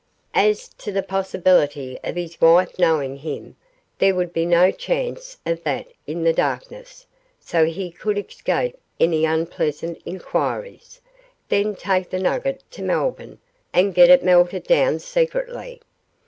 As 0.33 0.67
to 0.79 0.91
the 0.91 1.03
possibility 1.03 1.99
of 2.03 2.15
his 2.15 2.41
wife 2.41 2.79
knowing 2.79 3.17
him, 3.17 3.55
there 3.99 4.15
would 4.15 4.33
be 4.33 4.47
no 4.47 4.71
chance 4.71 5.37
of 5.45 5.61
that 5.63 5.89
in 6.07 6.23
the 6.23 6.33
darkness, 6.33 7.05
so 7.39 7.65
he 7.65 7.91
could 7.91 8.17
escape 8.17 8.75
any 8.99 9.25
unpleasant 9.25 10.01
inquiries, 10.03 11.01
then 11.49 11.75
take 11.75 12.09
the 12.09 12.17
nugget 12.17 12.63
to 12.71 12.81
Melbourne 12.81 13.37
and 13.73 13.93
get 13.93 14.09
it 14.09 14.23
melted 14.25 14.63
down 14.63 14.97
secretly. 14.97 15.83